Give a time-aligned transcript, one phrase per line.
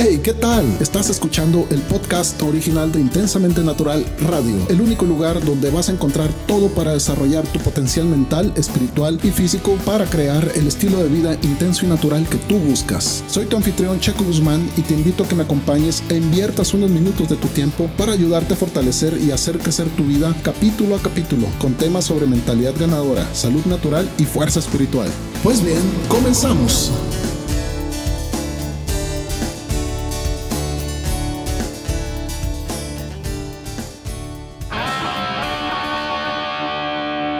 [0.00, 0.64] Hey, ¿qué tal?
[0.80, 5.92] Estás escuchando el podcast original de Intensamente Natural Radio, el único lugar donde vas a
[5.92, 11.08] encontrar todo para desarrollar tu potencial mental, espiritual y físico para crear el estilo de
[11.08, 13.24] vida intenso y natural que tú buscas.
[13.26, 16.90] Soy tu anfitrión Checo Guzmán y te invito a que me acompañes e inviertas unos
[16.90, 21.02] minutos de tu tiempo para ayudarte a fortalecer y hacer crecer tu vida capítulo a
[21.02, 25.08] capítulo con temas sobre mentalidad ganadora, salud natural y fuerza espiritual.
[25.42, 26.92] Pues bien, comenzamos.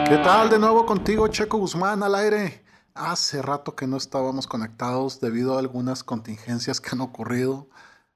[0.09, 2.65] ¿Qué tal de nuevo contigo, Checo Guzmán, al aire?
[2.95, 7.69] Hace rato que no estábamos conectados debido a algunas contingencias que han ocurrido,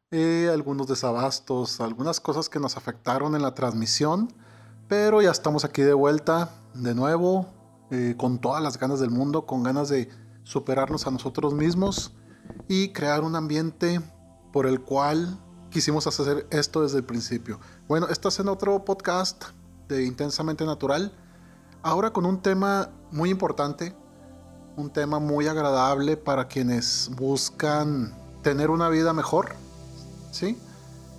[0.09, 4.33] eh, algunos desabastos, algunas cosas que nos afectaron en la transmisión,
[4.88, 7.45] pero ya estamos aquí de vuelta, de nuevo,
[7.91, 10.09] eh, con todas las ganas del mundo, con ganas de
[10.41, 12.16] superarnos a nosotros mismos
[12.67, 14.02] y crear un ambiente
[14.52, 15.38] por el cual
[15.69, 17.59] quisimos hacer esto desde el principio.
[17.88, 19.44] Bueno, estás en otro podcast
[19.88, 21.13] de Intensamente Natural
[21.86, 23.94] Ahora con un tema muy importante,
[24.78, 29.56] un tema muy agradable para quienes buscan tener una vida mejor,
[30.31, 30.58] ¿sí?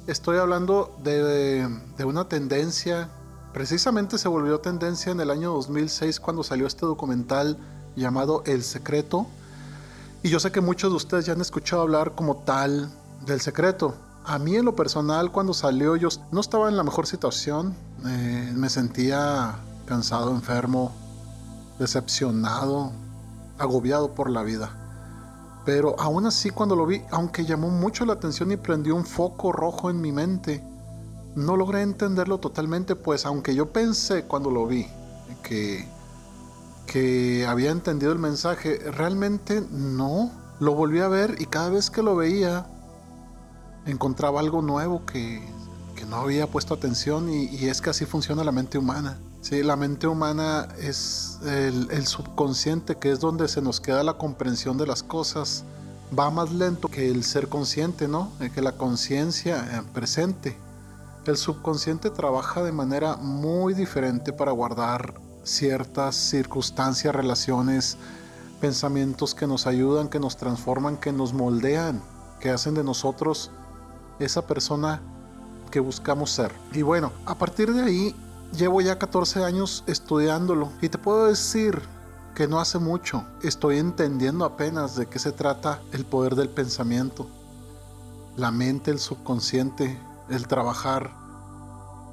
[0.07, 3.11] Estoy hablando de, de, una tendencia,
[3.53, 7.59] precisamente se volvió tendencia en el año 2006 cuando salió este documental
[7.95, 9.27] llamado El Secreto.
[10.23, 12.91] Y yo sé que muchos de ustedes ya han escuchado hablar como tal
[13.27, 13.97] del secreto.
[14.25, 18.53] A mí en lo personal cuando salió yo no estaba en la mejor situación, eh,
[18.55, 20.93] me sentía cansado, enfermo,
[21.79, 22.93] decepcionado,
[23.59, 24.71] agobiado por la vida.
[25.65, 29.51] Pero aún así cuando lo vi, aunque llamó mucho la atención y prendió un foco
[29.51, 30.63] rojo en mi mente,
[31.35, 34.87] no logré entenderlo totalmente, pues aunque yo pensé cuando lo vi
[35.43, 35.89] que,
[36.87, 40.31] que había entendido el mensaje, realmente no.
[40.61, 42.67] Lo volví a ver y cada vez que lo veía
[43.87, 45.43] encontraba algo nuevo que,
[45.97, 49.19] que no había puesto atención y, y es que así funciona la mente humana.
[49.45, 54.79] Sí, la mente humana es el, subconsciente, que es donde se nos queda la comprensión
[54.79, 55.65] de las cosas.
[56.19, 58.33] Va más lento que el ser consciente, ¿no?
[58.41, 60.57] Eh, que la conciencia eh, presente.
[61.27, 65.13] El subconsciente trabaja de manera muy diferente para guardar
[65.43, 67.99] ciertas circunstancias, relaciones,
[68.63, 72.01] pensamientos que nos ayudan, que nos transforman, que nos moldean,
[72.41, 73.51] que hacen de nosotros
[74.19, 75.03] esa persona
[75.71, 76.51] que buscamos ser.
[76.73, 78.17] Y bueno, a partir de ahí
[78.57, 81.83] llevo ya 14 años estudiándolo y te puedo decir
[82.35, 87.27] que no hace mucho estoy entendiendo apenas de qué se trata el poder del pensamiento,
[88.37, 89.99] la mente, el subconsciente,
[90.29, 91.13] el trabajar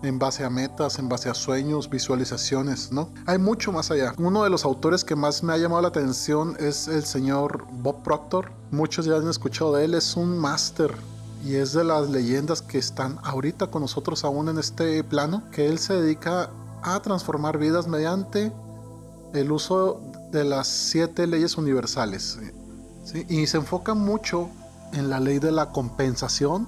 [0.03, 3.09] en base a metas, en base a sueños, visualizaciones, ¿no?
[3.27, 4.13] Hay mucho más allá.
[4.17, 8.01] Uno de los autores que más me ha llamado la atención es el señor Bob
[8.03, 8.51] Proctor.
[8.71, 10.95] Muchos ya han escuchado de él, es un máster
[11.43, 15.67] y es de las leyendas que están ahorita con nosotros aún en este plano, que
[15.67, 16.49] él se dedica
[16.83, 18.51] a transformar vidas mediante
[19.33, 19.99] el uso
[20.31, 22.39] de las siete leyes universales.
[23.27, 24.49] Y se enfoca mucho
[24.93, 26.67] en la ley de la compensación,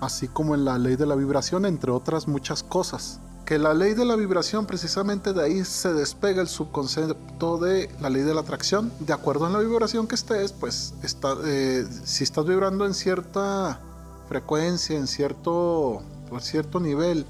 [0.00, 3.20] así como en la ley de la vibración, entre otras muchas cosas.
[3.44, 8.10] Que la ley de la vibración, precisamente de ahí se despega el subconcepto de la
[8.10, 8.92] ley de la atracción.
[9.00, 13.80] De acuerdo a la vibración que estés, pues está, eh, si estás vibrando en cierta
[14.28, 16.02] frecuencia, en cierto,
[16.40, 17.26] cierto nivel,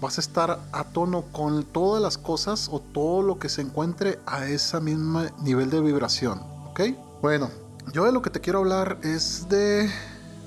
[0.00, 4.18] vas a estar a tono con todas las cosas o todo lo que se encuentre
[4.26, 6.40] a ese mismo nivel de vibración.
[6.70, 6.80] ¿Ok?
[7.20, 7.50] Bueno,
[7.92, 9.90] yo de lo que te quiero hablar es de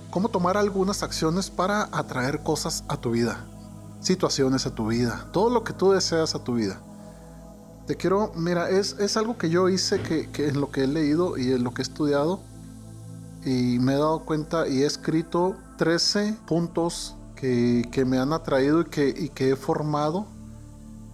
[0.10, 3.46] cómo tomar algunas acciones para atraer cosas a tu vida,
[4.02, 6.80] situaciones a tu vida, todo lo que tú deseas a tu vida.
[7.86, 10.88] Te quiero, mira, es, es algo que yo hice que, que en lo que he
[10.88, 12.40] leído y en lo que he estudiado
[13.46, 18.82] y me he dado cuenta y he escrito 13 puntos que, que me han atraído
[18.82, 20.28] y que, y que he formado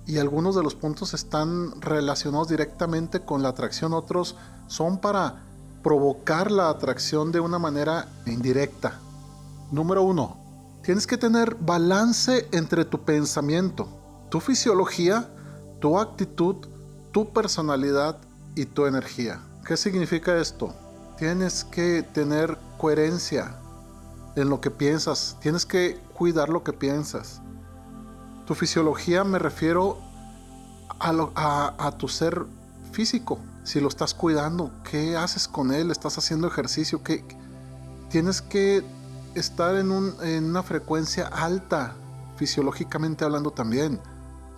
[0.08, 4.36] y algunos de los puntos están relacionados directamente con la atracción, otros
[4.68, 5.44] son para
[5.84, 9.00] provocar la atracción de una manera indirecta.
[9.72, 10.38] Número uno,
[10.84, 13.88] tienes que tener balance entre tu pensamiento,
[14.30, 15.28] tu fisiología,
[15.80, 16.68] tu actitud,
[17.12, 18.18] tu personalidad
[18.56, 19.42] y tu energía.
[19.66, 20.74] ¿Qué significa esto?
[21.18, 23.56] Tienes que tener coherencia
[24.36, 25.38] en lo que piensas.
[25.40, 27.42] Tienes que cuidar lo que piensas.
[28.46, 29.98] Tu fisiología me refiero
[31.00, 32.46] a, tu ser
[32.92, 33.40] físico.
[33.64, 35.90] Si lo estás cuidando, ¿qué haces con él?
[35.90, 37.02] ¿Estás haciendo ejercicio?
[37.02, 37.24] ¿Qué?
[38.10, 38.84] Tienes que
[39.36, 41.96] estar en, una frecuencia alta,
[42.36, 44.02] fisiológicamente hablando también.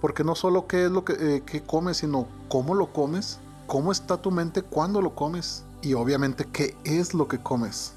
[0.01, 4.17] Porque no solo qué es lo que, eh, comes, sino cómo lo comes, cómo está
[4.17, 7.93] tu mente cuando lo comes y obviamente qué es lo que comes.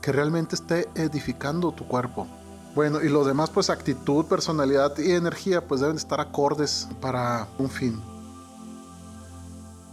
[0.00, 2.26] que realmente esté edificando tu cuerpo.
[2.74, 7.70] Bueno, y los demás, pues actitud, personalidad y energía, pues deben estar acordes para un
[7.70, 8.02] fin.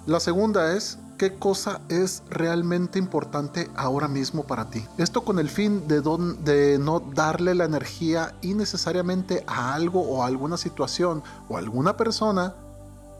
[0.06, 4.84] La segunda es qué cosa es realmente importante ahora mismo para ti.
[4.98, 6.02] Esto con el fin de,
[6.44, 11.96] de no darle la energía innecesariamente a algo o a alguna situación o a alguna
[11.96, 12.54] persona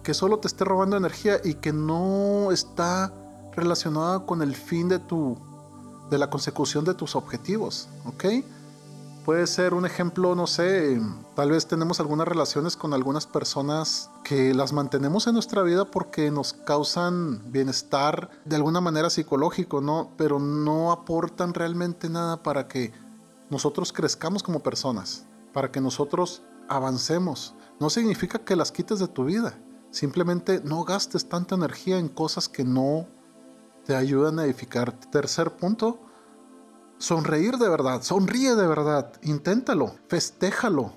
[0.04, 3.14] que solo te esté robando energía y que no está
[3.56, 5.38] relacionada con el fin de tu
[6.12, 8.26] de la consecución de tus objetivos, ¿ok?
[9.24, 11.00] Puede ser un ejemplo, no sé,
[11.36, 16.30] tal vez tenemos algunas relaciones con algunas personas que las mantenemos en nuestra vida porque
[16.30, 20.12] nos causan bienestar de alguna manera psicológico, ¿no?
[20.18, 22.92] Pero no aportan realmente nada para que
[23.50, 27.54] nosotros crezcamos como personas, para que nosotros avancemos.
[27.80, 29.58] No significa que las quites de tu vida,
[29.92, 33.08] simplemente no gastes tanta energía en cosas que no
[33.86, 34.92] te ayudan a edificar.
[34.92, 36.00] Tercer punto,
[37.02, 40.94] Sonreír de verdad, sonríe de verdad, inténtalo, festéjalo.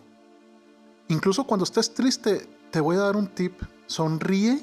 [1.08, 3.62] Incluso cuando estés triste, te voy a dar un tip.
[3.86, 4.62] Sonríe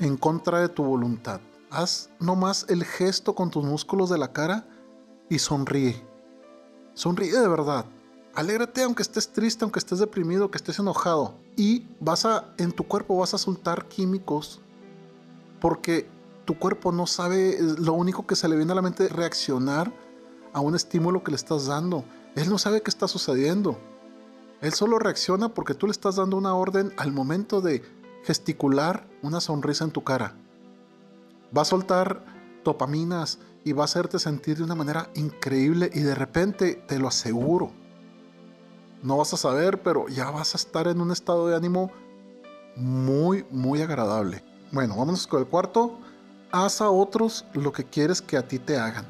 [0.00, 1.40] en contra de tu voluntad.
[1.70, 4.68] Haz nomás el gesto con tus músculos de la cara
[5.30, 6.06] y sonríe.
[6.92, 7.86] Sonríe de verdad.
[8.34, 11.36] Alégrate aunque estés triste, aunque estés deprimido, que estés enojado.
[11.56, 14.60] Y vas a, en tu cuerpo vas a soltar químicos
[15.58, 16.06] porque
[16.46, 19.92] tu cuerpo no sabe, lo único que se le viene a la mente es reaccionar
[20.54, 22.04] a un estímulo que le estás dando.
[22.36, 23.76] Él no sabe qué está sucediendo.
[24.62, 27.82] Él solo reacciona porque tú le estás dando una orden al momento de
[28.24, 30.34] gesticular una sonrisa en tu cara.
[31.56, 32.24] Va a soltar
[32.64, 37.08] dopaminas y va a hacerte sentir de una manera increíble y de repente, te lo
[37.08, 37.72] aseguro,
[39.02, 41.90] no vas a saber, pero ya vas a estar en un estado de ánimo
[42.76, 44.44] muy, muy agradable.
[44.72, 45.98] Bueno, vámonos con el cuarto.
[46.52, 49.06] Haz a otros lo que quieres que a ti te hagan.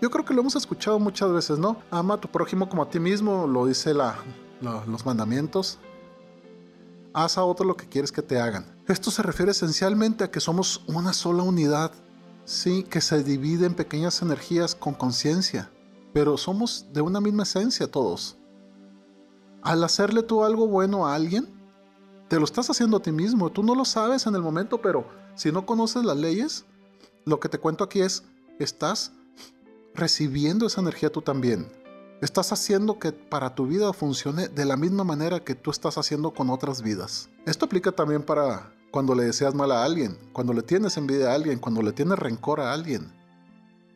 [0.00, 1.76] Yo creo que lo hemos escuchado muchas veces, ¿no?
[1.90, 4.16] Ama a tu prójimo como a ti mismo, lo dice la,
[4.60, 5.78] los mandamientos.
[7.12, 8.64] Haz a otro lo que quieres que te hagan.
[8.88, 11.92] Esto se refiere esencialmente a que somos una sola unidad,
[12.44, 15.70] sí, que se divide en pequeñas energías con conciencia,
[16.14, 18.38] pero somos de una misma esencia todos.
[19.62, 21.59] Al hacerle tú algo bueno a alguien,
[22.30, 23.50] te lo estás haciendo a ti mismo.
[23.50, 25.04] Tú no lo sabes en el momento, pero
[25.34, 26.64] si no conoces las leyes,
[27.24, 28.22] lo que te cuento aquí es,
[28.60, 29.10] estás
[29.96, 31.66] recibiendo esa energía tú también.
[32.22, 36.32] Estás haciendo que para tu vida funcione de la misma manera que tú estás haciendo
[36.32, 37.28] con otras vidas.
[37.46, 41.34] Esto aplica también para cuando le deseas mal a alguien, cuando le tienes envidia a
[41.34, 43.12] alguien, cuando le tienes rencor a alguien.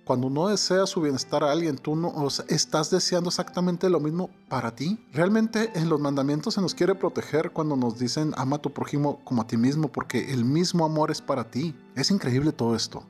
[0.04, 4.74] Cuando no deseas su bienestar a alguien, tú no estás deseando exactamente lo mismo para
[4.74, 5.02] ti.
[5.12, 9.20] Realmente en los mandamientos se nos quiere proteger cuando nos dicen ama a tu prójimo
[9.24, 11.74] como a ti mismo, porque el mismo amor es para ti.
[11.94, 13.04] Es increíble todo esto.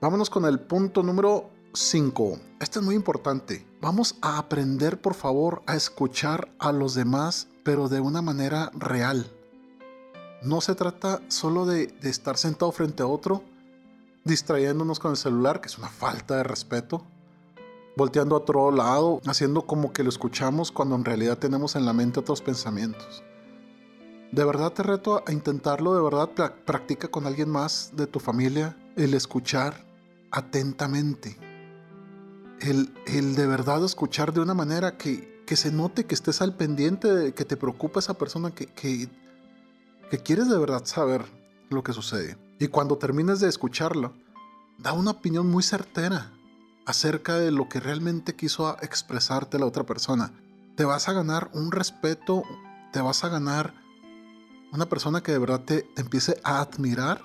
[0.00, 2.38] Vámonos con el punto número 5.
[2.60, 3.66] Esto es muy importante.
[3.80, 9.30] Vamos a aprender, por favor, a escuchar a los demás, pero de una manera real.
[10.42, 13.42] No se trata solo de, estar sentado frente a otro,
[14.24, 17.06] distrayéndonos con el celular, que es una falta de respeto,
[17.96, 21.92] volteando a otro lado, haciendo como que lo escuchamos cuando en realidad tenemos en la
[21.92, 23.22] mente otros pensamientos.
[24.32, 26.30] De verdad te reto a intentarlo, de verdad
[26.64, 29.84] practica con alguien más de tu familia el escuchar
[30.30, 31.36] atentamente
[32.60, 37.32] el, de verdad escuchar de una manera que, que, se note que estés al pendiente,
[37.32, 39.08] que te preocupa esa persona, que, que
[40.22, 41.24] quieres de verdad saber
[41.70, 42.36] lo que sucede.
[42.58, 44.12] Y cuando termines de escucharlo,
[44.78, 46.32] da una opinión muy certera
[46.86, 50.32] acerca de lo que realmente quiso expresarte la otra persona.
[50.76, 52.42] Te vas a ganar un respeto,
[52.92, 53.74] te vas a ganar
[54.72, 57.22] una persona que de verdad te, te empiece a admirar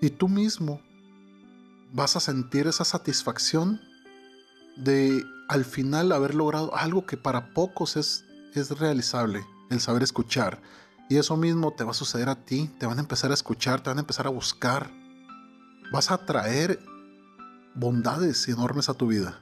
[0.00, 0.80] y tú mismo
[1.92, 3.80] vas a sentir esa satisfacción
[4.76, 10.60] de al final haber logrado algo que para pocos es, es realizable, el saber escuchar.
[11.08, 13.82] Y eso mismo te va a suceder a ti, te van a empezar a escuchar,
[13.82, 14.90] te van a empezar a buscar.
[15.90, 16.78] Vas a traer
[17.74, 19.40] bondades enormes a tu vida.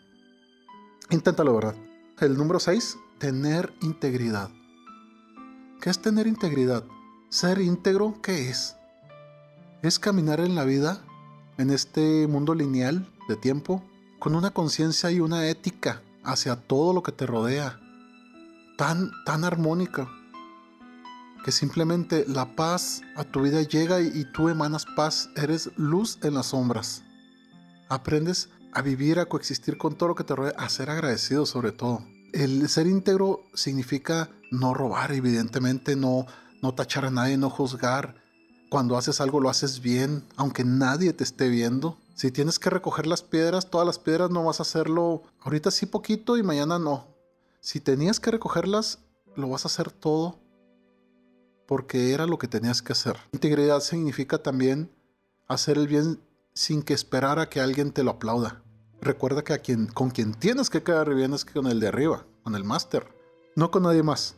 [1.10, 1.74] Inténtalo, ¿verdad?
[2.20, 4.50] El número 6, tener integridad.
[5.80, 6.84] ¿Qué es tener integridad?
[7.30, 8.76] Ser íntegro, ¿qué es?
[9.82, 11.02] Es caminar en la vida,
[11.58, 13.82] en este mundo lineal de tiempo,
[14.18, 17.78] con una conciencia y una ética hacia todo lo que te rodea,
[18.76, 20.08] tan, tan armónica,
[21.46, 26.34] que simplemente la paz a tu vida llega y, tú emanas paz, eres luz en
[26.34, 27.04] las sombras.
[27.88, 31.70] Aprendes a vivir, a coexistir con todo lo que te rodea, a ser agradecido sobre
[31.70, 32.02] todo.
[32.32, 36.26] El ser íntegro significa no robar, evidentemente, no,
[36.62, 38.16] no tachar a nadie, no juzgar.
[38.68, 43.06] Cuando haces algo lo haces bien, aunque nadie te esté viendo Si tienes que recoger
[43.06, 47.06] las piedras, todas las piedras no vas a hacerlo ahorita sí poquito y mañana no.
[47.60, 48.98] Si tenías que recogerlas,
[49.36, 50.44] lo vas a hacer todo
[51.66, 53.16] porque era lo que tenías que hacer.
[53.32, 54.90] Integridad significa también
[55.48, 56.20] hacer el bien
[56.54, 58.62] sin que esperar a que alguien te lo aplauda.
[59.00, 59.60] Recuerda que
[59.92, 63.06] con quien tienes que quedar bien es con el de arriba, con el máster,
[63.54, 64.36] no con nadie más.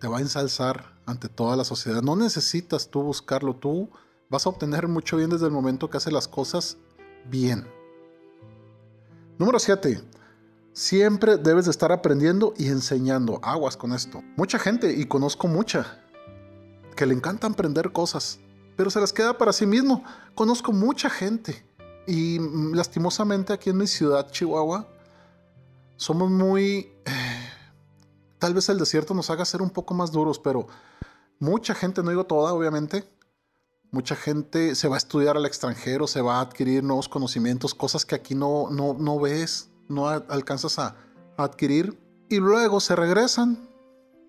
[0.00, 2.02] Te va a ensalzar ante toda la sociedad.
[2.02, 3.90] No necesitas tú buscarlo, tú
[4.28, 6.76] vas a obtener mucho bien desde el momento que haces las cosas
[7.28, 7.66] bien.
[9.38, 10.02] Número 7.
[10.72, 13.40] Siempre debes de estar aprendiendo y enseñando.
[13.42, 14.22] Aguas con esto.
[14.36, 16.04] Mucha gente, y conozco mucha,
[16.96, 18.40] que le encanta aprender cosas,
[18.76, 20.02] pero se las queda para sí mismo.
[20.34, 21.64] Conozco mucha gente
[22.06, 24.88] y mm, lastimosamente aquí en mi ciudad, Chihuahua,
[25.96, 26.92] somos muy...
[28.38, 30.66] Tal vez el desierto nos haga ser un poco más duros, pero
[31.38, 33.08] mucha gente, no digo toda, obviamente,
[33.90, 38.04] mucha gente se va a estudiar al extranjero, se va a adquirir nuevos conocimientos, cosas
[38.04, 40.96] que aquí no, no, no ves, no alcanzas a
[41.38, 41.98] adquirir,
[42.28, 43.68] y luego se regresan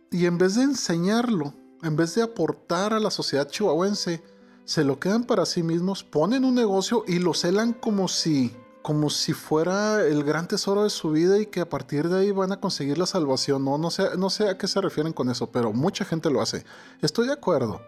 [0.09, 1.53] y en vez de enseñarlo,
[1.84, 4.24] en vez de aportar a la sociedad chihuahuense,
[4.65, 8.55] se lo quedan para sí mismos, ponen un negocio y lo celan como si
[8.88, 12.31] como si fuera el gran tesoro de su vida y que a partir de ahí
[12.31, 13.65] van a conseguir la salvación.
[13.65, 16.41] No, no sé, no sé a qué se refieren con eso, pero mucha gente lo
[16.41, 16.63] hace.
[17.01, 17.81] Estoy de acuerdo.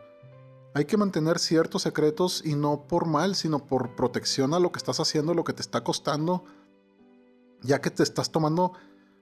[0.74, 4.78] Hay que mantener ciertos secretos y no por mal, sino por protección a lo que
[4.78, 6.44] estás haciendo, lo que te está costando,
[7.62, 8.74] ya que te estás tomando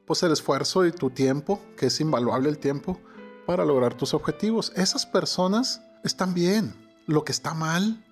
[0.07, 2.99] pues el esfuerzo y tu tiempo, que es invaluable el tiempo,
[3.47, 4.73] para lograr tus objetivos.
[4.75, 6.75] Esas personas están bien.
[7.07, 8.03] Lo que está mal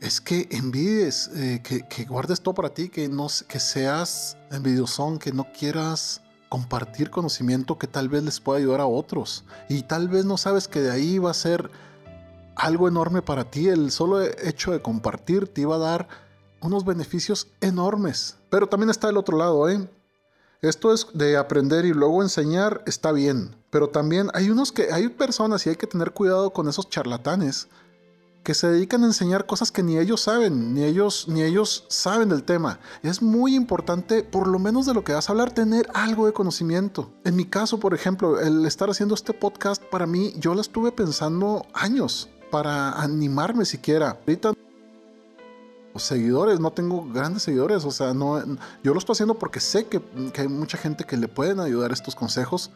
[0.00, 5.30] es que envidies, eh, que, guardes todo para ti, que, no, que seas envidiosón, que
[5.30, 9.44] no quieras compartir conocimiento que tal vez les pueda ayudar a otros.
[9.68, 11.70] Y tal vez no sabes que de ahí va a ser
[12.56, 13.68] algo enorme para ti.
[13.68, 16.08] El solo hecho de compartir te iba a dar
[16.62, 18.38] unos beneficios enormes.
[18.48, 19.86] Pero también está el otro lado, ¿eh?
[20.62, 23.57] Esto es de aprender y luego enseñar, está bien.
[23.70, 27.68] Pero también hay unos que, hay personas y hay que tener cuidado con esos charlatanes
[28.42, 32.30] que se dedican a enseñar cosas que ni ellos saben, ni ellos, ni ellos saben
[32.30, 32.80] del tema.
[33.02, 36.32] Es muy importante, por lo menos de lo que vas a hablar, tener algo de
[36.32, 37.10] conocimiento.
[37.24, 40.92] En mi caso, por ejemplo, el estar haciendo este podcast, para mí, yo lo estuve
[40.92, 44.16] pensando años para animarme siquiera.
[44.26, 44.54] Ahorita
[45.96, 48.42] seguidores, no tengo grandes seguidores, o sea, no,
[48.82, 50.00] yo lo estoy haciendo porque sé que,
[50.32, 52.70] que, hay mucha gente que le pueden ayudar estos consejos,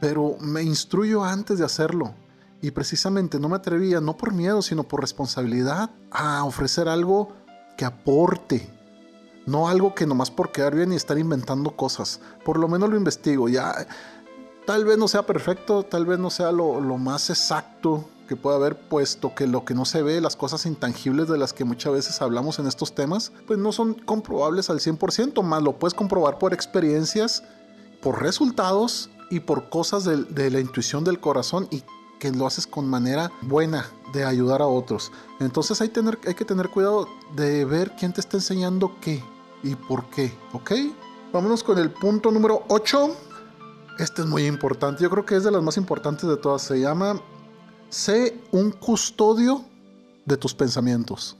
[0.00, 2.14] pero me instruyo antes de hacerlo.
[2.62, 7.28] Y precisamente no me atrevía, no por miedo, sino por responsabilidad, a ofrecer algo
[7.76, 8.68] que aporte.
[9.46, 12.20] No algo que nomás por quedar bien y estar inventando cosas.
[12.44, 13.48] Por lo menos lo investigo.
[13.48, 13.74] Ya,
[14.66, 18.56] tal vez no sea perfecto, tal vez no sea lo, lo más exacto que pueda
[18.56, 21.92] haber, puesto que lo que no se ve, las cosas intangibles de las que muchas
[21.92, 26.38] veces hablamos en estos temas, pues no son comprobables al 100%, más lo puedes comprobar
[26.38, 27.42] por experiencias,
[28.00, 31.82] por resultados y por cosas de, la intuición del corazón y
[32.18, 35.12] que lo haces con manera buena de ayudar a otros.
[35.38, 39.24] Entonces hay, tener, hay que tener cuidado de ver quién te está enseñando qué
[39.62, 40.72] y por qué, ¿ok?
[41.32, 43.16] Vámonos con el punto número 8.
[44.00, 46.62] Este es muy importante, yo creo que es de las más importantes de todas.
[46.62, 47.20] Se llama
[47.88, 49.64] Sé un custodio
[50.24, 51.36] de tus pensamientos.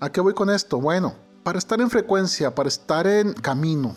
[0.00, 0.80] ¿A qué voy con esto?
[0.80, 3.94] Bueno, para estar en frecuencia, para estar en camino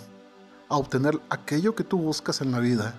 [0.72, 2.96] a obtener aquello que tú buscas en la vida,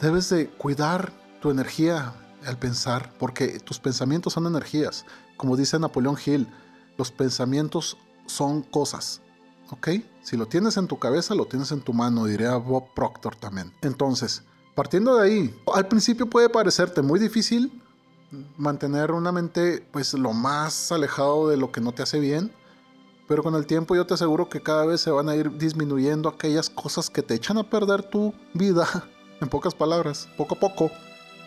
[0.00, 2.14] debes de cuidar tu energía
[2.46, 5.04] al pensar, porque tus pensamientos son energías.
[5.36, 6.48] Como dice Napoleón Hill,
[6.96, 9.20] los pensamientos son cosas.
[9.70, 9.88] ¿Ok?
[10.22, 13.72] Si lo tienes en tu cabeza, lo tienes en tu mano, diría Bob Proctor también.
[13.82, 14.42] Entonces,
[14.74, 17.82] Partiendo de ahí, al principio puede parecerte muy difícil
[18.56, 22.50] mantener una mente pues lo más alejado de lo que no te hace bien,
[23.30, 26.28] pero con el tiempo yo te aseguro que cada vez se van a ir disminuyendo
[26.28, 28.88] aquellas cosas que te echan a perder tu vida,
[29.40, 30.90] en pocas palabras, poco a poco,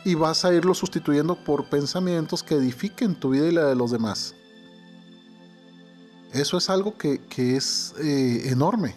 [0.05, 3.91] y vas a irlo sustituyendo por pensamientos que edifiquen tu vida y la de los
[3.91, 4.33] demás.
[6.31, 8.95] Eso es algo que, es eh, enorme.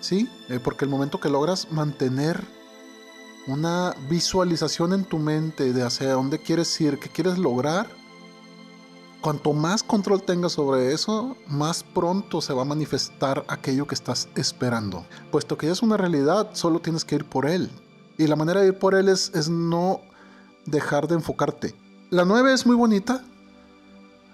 [0.00, 0.26] ¿sí?
[0.48, 2.42] Eh, porque el momento que logras mantener
[3.46, 7.90] una visualización en tu mente de hacia dónde quieres ir, qué quieres lograr,
[9.24, 14.28] cuanto más control tengas sobre eso, más pronto se va a manifestar aquello que estás
[14.34, 15.06] esperando.
[15.30, 17.70] Puesto que ya es una realidad, solo tienes que ir por él.
[18.18, 20.02] Y la manera de ir por él es, no
[20.66, 21.74] dejar de enfocarte.
[22.10, 23.24] La 9 es muy bonita.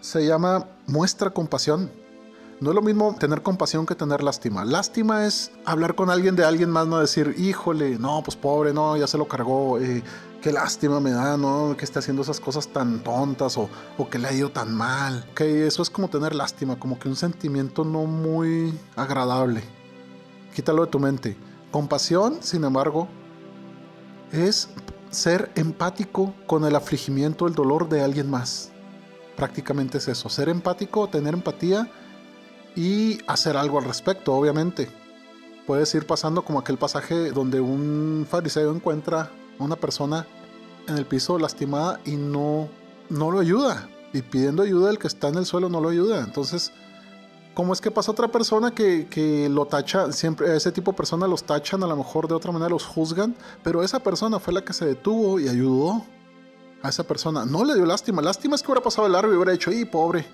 [0.00, 1.92] Se llama Muestra compasión.
[2.60, 4.66] No es lo mismo tener compasión que tener lástima.
[4.66, 8.98] Lástima es hablar con alguien de alguien más, no decir, híjole, no, pues pobre, no,
[8.98, 10.02] ya se lo cargó, eh,
[10.42, 11.74] qué lástima me da, ¿no?
[11.74, 15.26] Que esté haciendo esas cosas tan tontas o, o que le ha ido tan mal.
[15.30, 19.62] Ok, eso es como tener lástima, como que un sentimiento no muy agradable.
[20.54, 21.38] Quítalo de tu mente.
[21.70, 23.08] Compasión, sin embargo,
[24.32, 24.68] es
[25.10, 28.70] ser empático con el afligimiento, el dolor de alguien más.
[29.34, 31.90] Prácticamente es eso, ser empático, tener empatía
[32.76, 34.88] y hacer algo al respecto, obviamente.
[35.66, 40.26] Puedes ir pasando como aquel pasaje donde un fariseo encuentra a una persona
[40.88, 42.68] en el piso lastimada y no,
[43.08, 43.88] no lo ayuda.
[44.12, 46.20] Y pidiendo ayuda, el que está en el suelo no lo ayuda.
[46.20, 46.72] Entonces,
[47.54, 50.12] ¿Cómo es que pasa otra persona que, lo tacha?
[50.12, 53.34] Siempre ese tipo de personas los tachan, a lo mejor de otra manera los juzgan,
[53.62, 56.04] pero esa persona fue la que se detuvo y ayudó
[56.82, 57.44] a esa persona.
[57.44, 58.22] No le dio lástima.
[58.22, 60.26] Lástima es que hubiera pasado el largo y hubiera dicho, ¡y pobre!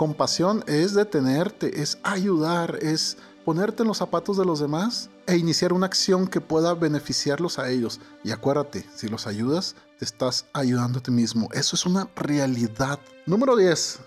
[0.00, 5.74] Compasión es detenerte, es ayudar, es ponerte en los zapatos de los demás e iniciar
[5.74, 8.00] una acción que pueda beneficiarlos a ellos.
[8.24, 11.50] Y acuérdate, si los ayudas, te estás ayudando a ti mismo.
[11.52, 12.98] Eso es una realidad.
[13.26, 14.00] Número 10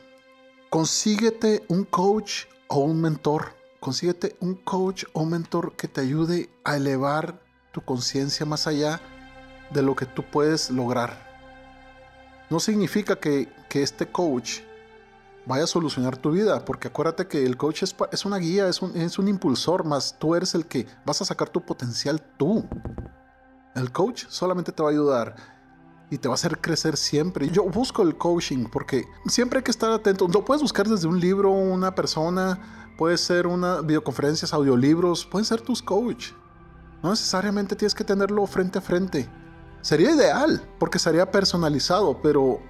[0.71, 3.53] consíguete un coach o un mentor.
[3.79, 7.39] Consíguete un coach o mentor que te ayude a elevar
[7.71, 8.99] tu conciencia más allá
[9.71, 11.31] de lo que tú puedes lograr.
[12.49, 14.61] No significa que, este coach
[15.45, 18.81] vaya a solucionar tu vida, porque acuérdate que el coach es, es una guía, es
[18.81, 22.65] un, es un impulsor, más tú eres el que vas a sacar tu potencial tú.
[23.75, 25.35] El coach solamente te va a ayudar
[26.09, 27.49] y te va a hacer crecer siempre.
[27.49, 30.27] Yo busco el coaching porque siempre hay que estar atento.
[30.27, 35.61] Lo puedes buscar desde un libro, una persona, puede ser una videoconferencias, audiolibros, pueden ser
[35.61, 36.31] tus coach.
[37.01, 39.27] No necesariamente tienes que tenerlo frente a frente.
[39.81, 42.61] Sería ideal porque sería personalizado, pero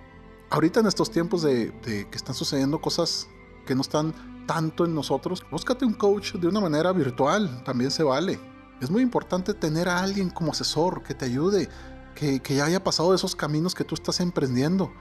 [0.53, 3.27] ahorita en estos tiempos de, que están sucediendo cosas
[3.65, 4.13] que no están
[4.45, 8.39] tanto en nosotros, búscate un coach de una manera virtual, también se vale.
[8.79, 11.69] Es muy importante tener a alguien como asesor que te ayude,
[12.13, 14.93] que, ya haya pasado esos caminos que tú estás emprendiendo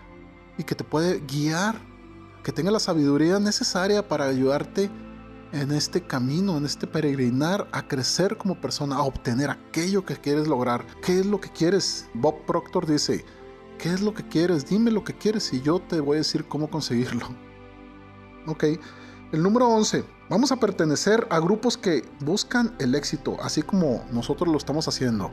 [0.56, 1.78] y que te puede guiar,
[2.42, 4.90] que tenga la sabiduría necesaria para ayudarte
[5.52, 10.48] en este camino, en este peregrinar, a crecer como persona, a obtener aquello que quieres
[10.48, 10.86] lograr.
[11.02, 12.08] ¿Qué es lo que quieres?
[12.14, 13.26] Bob Proctor dice,
[13.82, 14.66] ¿qué es lo que quieres?
[14.66, 17.26] Dime lo que quieres y yo te voy a decir cómo conseguirlo.
[18.44, 18.64] Ok,
[19.30, 20.04] el número 11.
[20.28, 25.30] Vamos a pertenecer a grupos que buscan el éxito, así como nosotros lo estamos haciendo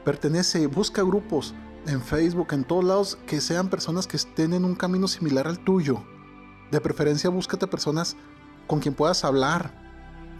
[0.00, 1.54] pertenece, busca grupos
[1.86, 5.58] en Facebook, en todos lados, que sean personas que estén en un camino similar al
[5.60, 6.02] tuyo.
[6.70, 8.16] De preferencia, búscate personas
[8.66, 9.72] con quien puedas hablar,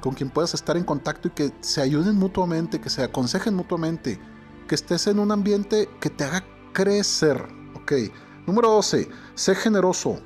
[0.00, 4.20] con quien puedas estar en contacto y que se ayuden mutuamente, que se aconsejen mutuamente,
[4.68, 7.42] que estés en un ambiente que te haga crecer.
[7.74, 7.92] Ok.
[8.46, 9.08] Número 12.
[9.34, 10.20] Sé generoso.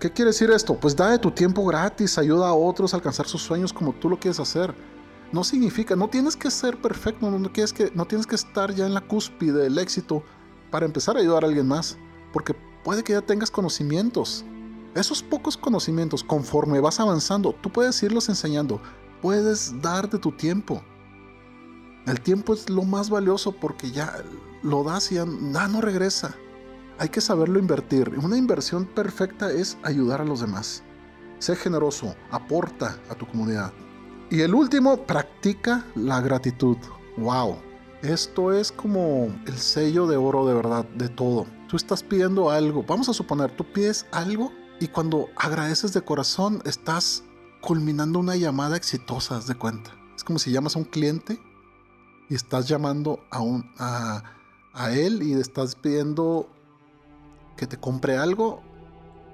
[0.00, 0.78] ¿Qué quiere decir esto?
[0.78, 4.08] Pues da de tu tiempo gratis, ayuda a otros a alcanzar sus sueños como tú
[4.08, 4.74] lo quieres hacer
[5.34, 8.86] no significa, no tienes que ser perfecto, no, quieres que, no tienes que estar ya
[8.86, 10.22] en la cúspide del éxito
[10.70, 11.98] para empezar a ayudar a alguien más,
[12.32, 14.44] porque puede que ya tengas conocimientos.
[14.94, 18.80] Esos pocos conocimientos, conforme vas avanzando, tú puedes irlos enseñando,
[19.20, 20.84] puedes dar de tu tiempo.
[22.06, 24.22] El tiempo es lo más valioso porque ya
[24.62, 26.34] lo das y ya no regresa.
[26.98, 28.10] Hay que saberlo invertir.
[28.22, 30.82] Una inversión perfecta es ayudar a los demás.
[31.38, 33.72] Sé generoso, aporta a tu comunidad.
[34.30, 36.76] Y el último, practica la gratitud.
[37.16, 37.56] ¡Wow!
[38.02, 41.46] Esto es como el sello de oro de verdad, de todo.
[41.68, 42.84] Tú estás pidiendo algo.
[42.86, 47.24] Vamos a suponer, tú pides algo y cuando agradeces de corazón estás
[47.62, 49.90] culminando una llamada exitosa, de cuenta.
[50.14, 51.40] Es como si llamas a un cliente
[52.28, 53.40] y estás llamando a,
[53.78, 54.22] a,
[54.72, 56.48] a él y estás pidiendo
[57.56, 58.60] que te compre algo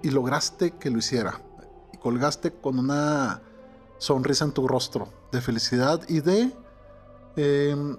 [0.03, 1.41] y lograste que lo hiciera.
[1.93, 3.43] Y colgaste con una
[3.99, 6.53] sonrisa en tu rostro, de felicidad y de...
[7.37, 7.97] Em,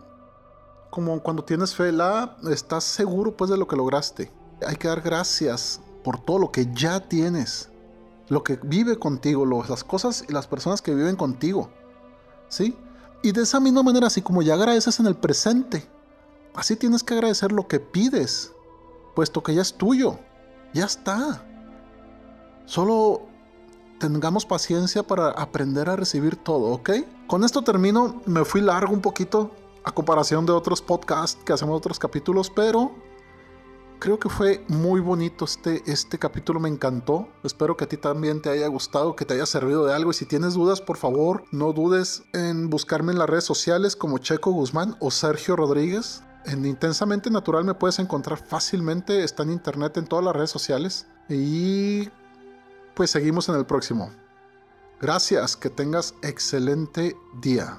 [0.89, 4.29] como cuando tienes fe, la, estás seguro pues de lo que lograste.
[4.67, 7.69] Hay que dar gracias por todo lo que ya tienes,
[8.27, 11.69] lo que vive contigo, las cosas y las personas que viven contigo.
[12.49, 12.75] ¿Sí?
[13.23, 15.87] Y de esa misma manera, así como ya agradeces en el presente,
[16.55, 18.51] así tienes que agradecer lo que pides,
[19.15, 20.17] puesto que ya es tuyo,
[20.73, 21.43] ya está.
[22.65, 23.21] Solo
[23.99, 26.89] tengamos paciencia para aprender a recibir todo, ¿ok?
[27.27, 29.51] Con esto termino, me fui largo un poquito
[29.83, 32.91] a comparación de otros podcasts que hacemos otros capítulos, pero
[34.01, 37.29] creo que fue muy bonito este, este capítulo, me encantó.
[37.43, 40.09] Espero que a ti también te haya gustado, que te haya servido de algo.
[40.09, 44.17] Y si tienes dudas, por favor, no dudes en buscarme en las redes sociales como
[44.17, 46.23] Checo Guzmán o Sergio Rodríguez.
[46.45, 51.05] En Intensamente Natural me puedes encontrar fácilmente, está en internet en todas las redes sociales.
[51.29, 52.09] Y
[52.95, 54.09] pues seguimos en el próximo.
[54.99, 57.77] Gracias, que tengas excelente día.